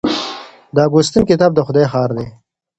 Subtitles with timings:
[0.75, 2.27] د اګوستین کتاب د خدای ښار دی.